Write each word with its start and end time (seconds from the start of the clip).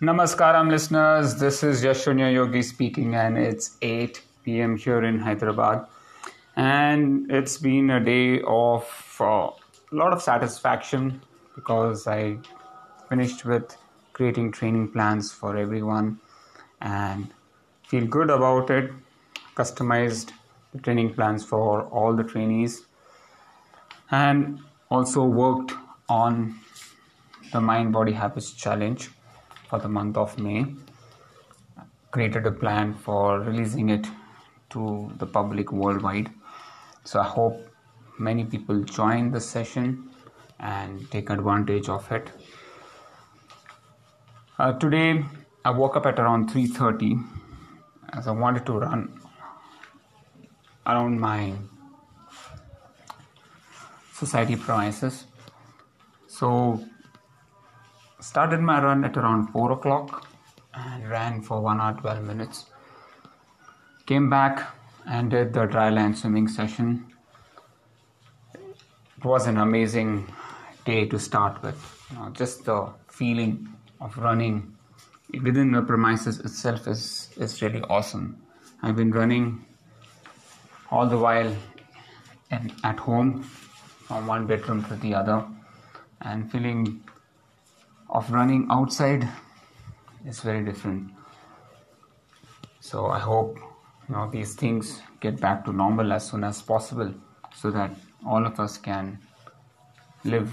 Namaskaram, 0.00 0.70
listeners. 0.70 1.36
This 1.36 1.62
is 1.62 1.84
Yashunya 1.84 2.34
Yogi 2.34 2.62
speaking, 2.62 3.14
and 3.14 3.38
it's 3.38 3.76
8 3.80 4.20
p.m. 4.42 4.76
here 4.76 5.04
in 5.04 5.20
Hyderabad. 5.20 5.86
And 6.56 7.30
it's 7.30 7.58
been 7.58 7.90
a 7.90 8.00
day 8.04 8.42
of 8.44 9.16
uh, 9.20 9.24
a 9.24 9.52
lot 9.92 10.12
of 10.12 10.20
satisfaction 10.20 11.22
because 11.54 12.08
I 12.08 12.38
finished 13.08 13.44
with 13.44 13.76
creating 14.12 14.50
training 14.50 14.88
plans 14.88 15.30
for 15.30 15.56
everyone 15.56 16.18
and 16.80 17.32
feel 17.86 18.04
good 18.04 18.30
about 18.30 18.70
it. 18.70 18.90
Customized 19.54 20.32
the 20.72 20.80
training 20.80 21.14
plans 21.14 21.44
for 21.44 21.82
all 21.84 22.16
the 22.16 22.24
trainees 22.24 22.82
and 24.10 24.58
also 24.90 25.22
worked 25.24 25.72
on 26.08 26.58
the 27.52 27.60
Mind 27.60 27.92
Body 27.92 28.12
Habits 28.12 28.52
Challenge 28.52 29.08
for 29.68 29.78
the 29.78 29.88
month 29.88 30.16
of 30.16 30.38
May. 30.38 30.66
Created 32.10 32.46
a 32.46 32.52
plan 32.52 32.94
for 32.94 33.40
releasing 33.40 33.88
it 33.88 34.06
to 34.70 35.10
the 35.18 35.26
public 35.26 35.72
worldwide. 35.72 36.30
So 37.04 37.20
I 37.20 37.24
hope 37.24 37.66
many 38.18 38.44
people 38.44 38.80
join 38.82 39.30
the 39.30 39.40
session 39.40 40.10
and 40.60 41.10
take 41.10 41.30
advantage 41.30 41.88
of 41.88 42.10
it. 42.12 42.30
Uh, 44.58 44.72
today 44.72 45.24
I 45.64 45.70
woke 45.70 45.96
up 45.96 46.06
at 46.06 46.18
around 46.18 46.50
3:30 46.50 47.18
as 48.12 48.28
I 48.28 48.30
wanted 48.30 48.66
to 48.66 48.78
run 48.78 49.20
around 50.86 51.20
my 51.20 51.54
society 54.12 54.56
premises. 54.56 55.24
So 56.28 56.48
started 58.24 58.60
my 58.60 58.82
run 58.82 59.04
at 59.04 59.16
around 59.18 59.48
4 59.48 59.72
o'clock 59.72 60.26
and 60.72 61.08
ran 61.08 61.42
for 61.42 61.60
1 61.60 61.80
hour 61.80 61.94
12 62.00 62.24
minutes. 62.24 62.64
Came 64.06 64.30
back 64.30 64.66
and 65.06 65.30
did 65.30 65.52
the 65.52 65.66
dry 65.66 65.90
land 65.90 66.16
swimming 66.18 66.48
session. 66.48 67.06
It 68.54 69.24
was 69.24 69.46
an 69.46 69.58
amazing 69.58 70.32
day 70.86 71.04
to 71.06 71.18
start 71.18 71.62
with. 71.62 71.78
You 72.10 72.18
know, 72.18 72.30
just 72.30 72.64
the 72.64 72.78
feeling 73.08 73.68
of 74.00 74.16
running 74.16 74.74
within 75.42 75.72
the 75.72 75.82
premises 75.82 76.40
itself 76.40 76.88
is, 76.88 77.28
is 77.36 77.60
really 77.60 77.82
awesome. 77.82 78.42
I've 78.82 78.96
been 78.96 79.10
running 79.10 79.64
all 80.90 81.06
the 81.06 81.18
while 81.18 81.54
and 82.50 82.72
at 82.84 82.98
home 82.98 83.42
from 83.42 84.26
one 84.26 84.46
bedroom 84.46 84.82
to 84.84 84.96
the 84.96 85.14
other 85.14 85.44
and 86.22 86.50
feeling 86.50 87.02
of 88.14 88.30
running 88.30 88.66
outside 88.70 89.28
is 90.24 90.40
very 90.40 90.64
different. 90.64 91.10
So 92.80 93.06
I 93.06 93.18
hope 93.18 93.58
you 94.08 94.14
know 94.14 94.30
these 94.30 94.54
things 94.54 95.00
get 95.20 95.40
back 95.40 95.64
to 95.64 95.72
normal 95.72 96.12
as 96.12 96.28
soon 96.30 96.44
as 96.44 96.62
possible 96.62 97.12
so 97.54 97.70
that 97.70 97.90
all 98.26 98.46
of 98.46 98.60
us 98.60 98.78
can 98.78 99.18
live 100.24 100.50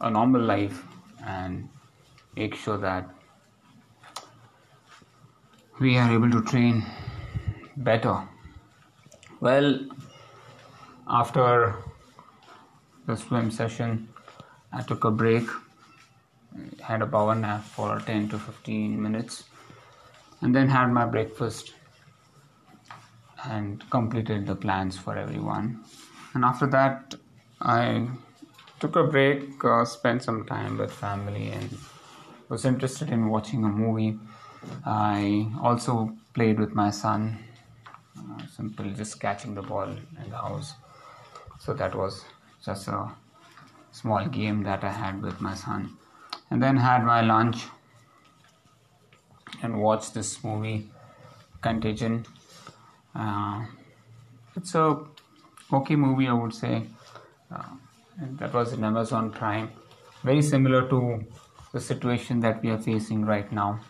a 0.00 0.10
normal 0.10 0.42
life 0.42 0.82
and 1.26 1.68
make 2.36 2.54
sure 2.54 2.78
that 2.78 3.08
we 5.80 5.96
are 5.96 6.12
able 6.12 6.30
to 6.30 6.42
train 6.42 6.84
better. 7.76 8.28
Well, 9.40 9.80
after 11.08 11.76
the 13.06 13.16
swim 13.16 13.50
session, 13.50 14.08
I 14.72 14.82
took 14.82 15.04
a 15.04 15.10
break 15.10 15.48
had 16.80 17.02
a 17.02 17.06
power 17.06 17.34
nap 17.34 17.64
for 17.64 18.00
10 18.00 18.28
to 18.30 18.38
15 18.38 19.02
minutes 19.02 19.44
and 20.40 20.54
then 20.54 20.68
had 20.68 20.88
my 20.92 21.04
breakfast 21.04 21.74
and 23.44 23.88
completed 23.90 24.46
the 24.46 24.54
plans 24.54 24.98
for 24.98 25.16
everyone. 25.16 25.84
And 26.34 26.44
after 26.44 26.66
that 26.68 27.14
i 27.60 28.08
took 28.78 28.94
a 28.94 29.02
break 29.02 29.64
uh, 29.64 29.84
spent 29.84 30.22
some 30.22 30.44
time 30.46 30.78
with 30.78 30.92
family 30.92 31.50
and 31.50 31.76
was 32.48 32.64
interested 32.64 33.10
in 33.10 33.28
watching 33.28 33.64
a 33.64 33.68
movie. 33.68 34.18
I 34.86 35.50
also 35.60 36.16
played 36.34 36.58
with 36.60 36.74
my 36.74 36.90
son 36.90 37.38
uh, 38.16 38.46
simply 38.46 38.92
just 38.92 39.20
catching 39.20 39.54
the 39.54 39.62
ball 39.62 39.88
in 39.88 40.30
the 40.30 40.36
house. 40.36 40.74
So 41.58 41.74
that 41.74 41.94
was 41.94 42.24
just 42.64 42.88
a 42.88 43.10
small 43.90 44.26
game 44.26 44.62
that 44.62 44.84
i 44.84 44.92
had 44.92 45.22
with 45.22 45.40
my 45.40 45.54
son 45.54 45.96
and 46.50 46.62
then 46.62 46.76
had 46.76 47.04
my 47.04 47.20
lunch 47.20 47.66
and 49.62 49.80
watched 49.80 50.14
this 50.14 50.42
movie 50.44 50.88
contagion. 51.60 52.24
Uh, 53.14 53.64
it's 54.56 54.74
a 54.74 54.98
okay 55.72 55.96
movie 55.96 56.28
i 56.28 56.32
would 56.32 56.54
say. 56.54 56.86
Uh, 57.50 57.62
that 58.40 58.52
was 58.52 58.72
in 58.72 58.84
amazon 58.84 59.30
prime. 59.30 59.70
Very 60.22 60.42
similar 60.42 60.88
to 60.88 61.24
the 61.72 61.80
situation 61.80 62.40
that 62.40 62.62
we 62.62 62.70
are 62.70 62.78
facing 62.78 63.24
right 63.24 63.50
now. 63.52 63.80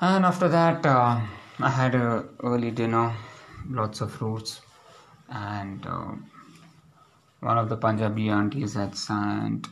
And 0.00 0.24
after 0.24 0.48
that 0.48 0.86
uh, 0.86 1.20
i 1.60 1.70
had 1.70 1.94
a 1.94 2.24
early 2.44 2.70
dinner 2.70 3.14
lots 3.68 4.00
of 4.00 4.12
fruits 4.12 4.60
and 5.28 5.86
uh, 5.86 6.12
one 7.40 7.58
of 7.58 7.68
the 7.68 7.76
punjabi 7.76 8.28
aunties 8.28 8.74
had 8.74 8.96
sent 8.96 9.66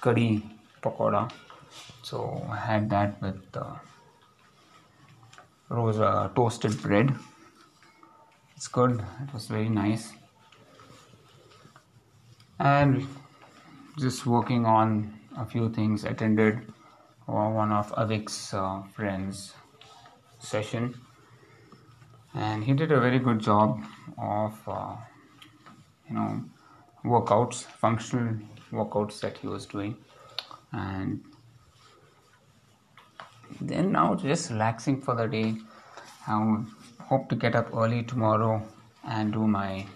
curry 0.00 0.42
pakoda. 0.82 1.30
So 2.02 2.46
I 2.50 2.56
had 2.56 2.90
that 2.90 3.20
with 3.22 3.42
uh, 3.54 3.74
rose 5.68 5.98
uh, 5.98 6.28
toasted 6.34 6.80
bread. 6.82 7.14
It's 8.56 8.68
good. 8.68 9.02
It 9.22 9.32
was 9.32 9.46
very 9.46 9.68
nice. 9.68 10.12
And 12.58 13.06
just 13.98 14.26
working 14.26 14.66
on 14.66 15.18
a 15.36 15.46
few 15.46 15.70
things. 15.70 16.04
Attended 16.04 16.60
one 17.26 17.72
of 17.72 17.92
Avik's 17.92 18.52
uh, 18.52 18.82
friends 18.94 19.54
session, 20.38 20.94
and 22.34 22.64
he 22.64 22.72
did 22.72 22.92
a 22.92 23.00
very 23.00 23.18
good 23.18 23.38
job 23.38 23.82
of 24.18 24.58
uh, 24.66 24.96
you 26.08 26.14
know 26.16 26.44
workouts, 27.04 27.62
functional 27.64 28.34
workouts 28.70 29.20
that 29.20 29.38
he 29.38 29.46
was 29.46 29.66
doing. 29.66 29.96
And 30.72 31.22
then 33.60 33.92
now 33.92 34.14
just 34.14 34.50
relaxing 34.50 35.00
for 35.00 35.14
the 35.14 35.26
day. 35.26 35.56
I 36.26 36.64
hope 37.00 37.28
to 37.30 37.36
get 37.36 37.56
up 37.56 37.74
early 37.74 38.02
tomorrow 38.02 38.62
and 39.04 39.32
do 39.32 39.46
my 39.46 39.86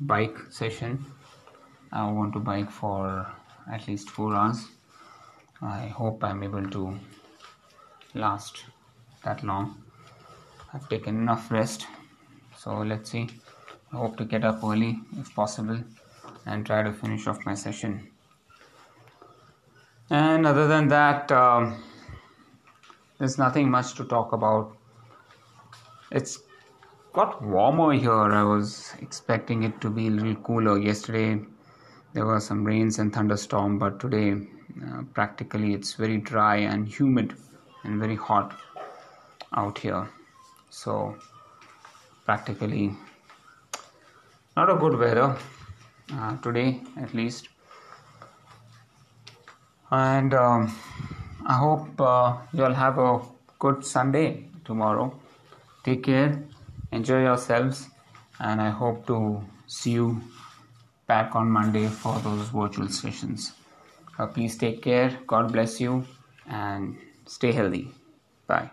bike 0.00 0.36
session. 0.50 1.04
I 1.92 2.10
want 2.10 2.32
to 2.34 2.40
bike 2.40 2.70
for 2.70 3.26
at 3.72 3.86
least 3.88 4.10
four 4.10 4.34
hours. 4.34 4.66
I 5.62 5.86
hope 5.86 6.24
i'm 6.24 6.42
able 6.42 6.66
to 6.70 6.98
last 8.14 8.64
that 9.24 9.42
long. 9.42 9.82
I've 10.72 10.88
taken 10.88 11.16
enough 11.16 11.50
rest. 11.50 11.86
So 12.56 12.78
let's 12.78 13.10
see. 13.10 13.28
I 13.92 13.96
hope 13.96 14.16
to 14.18 14.24
get 14.24 14.44
up 14.44 14.62
early 14.62 15.00
if 15.18 15.34
possible 15.34 15.80
and 16.46 16.66
try 16.66 16.82
to 16.82 16.92
finish 16.92 17.26
off 17.26 17.44
my 17.46 17.54
session. 17.54 18.10
And 20.10 20.46
other 20.46 20.66
than 20.66 20.88
that, 20.88 21.30
um, 21.30 21.82
there's 23.18 23.38
nothing 23.38 23.70
much 23.70 23.94
to 23.94 24.04
talk 24.04 24.32
about. 24.32 24.76
It's 26.10 26.40
got 27.12 27.42
warmer 27.42 27.92
here. 27.92 28.12
I 28.12 28.42
was 28.42 28.92
expecting 29.00 29.62
it 29.62 29.80
to 29.80 29.90
be 29.90 30.08
a 30.08 30.10
little 30.10 30.34
cooler. 30.36 30.78
Yesterday 30.78 31.44
there 32.12 32.26
were 32.26 32.40
some 32.40 32.64
rains 32.64 32.98
and 32.98 33.12
thunderstorm, 33.12 33.78
but 33.78 34.00
today 34.00 34.34
uh, 34.84 35.02
practically 35.14 35.74
it's 35.74 35.94
very 35.94 36.16
dry 36.18 36.56
and 36.56 36.88
humid 36.88 37.36
and 37.84 38.00
very 38.00 38.16
hot 38.16 38.58
out 39.54 39.78
here. 39.78 40.08
So 40.70 41.16
practically 42.24 42.96
not 44.56 44.70
a 44.70 44.74
good 44.74 44.98
weather 44.98 45.36
uh, 46.14 46.36
today 46.38 46.80
at 46.96 47.14
least. 47.14 47.48
And 49.90 50.34
um, 50.34 50.74
i 51.46 51.54
hope 51.54 52.00
uh, 52.00 52.36
you'll 52.52 52.74
have 52.74 52.98
a 52.98 53.20
good 53.58 53.84
sunday 53.84 54.44
tomorrow. 54.64 55.12
Take 55.84 56.04
care. 56.04 56.42
Enjoy 56.92 57.22
yourselves. 57.22 57.88
And 58.38 58.60
i 58.60 58.70
hope 58.70 59.06
to 59.06 59.42
see 59.66 59.92
you 59.92 60.20
back 61.06 61.34
on 61.34 61.50
monday 61.50 61.86
for 61.88 62.18
those 62.20 62.48
virtual 62.48 62.88
sessions. 62.88 63.52
Uh, 64.18 64.26
please 64.26 64.56
take 64.56 64.82
care. 64.82 65.18
God 65.26 65.52
bless 65.52 65.80
you. 65.80 66.04
And 66.46 66.98
stay 67.26 67.52
healthy. 67.52 67.88
Bye 68.46 68.70